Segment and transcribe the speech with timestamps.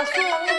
[0.00, 0.49] 啊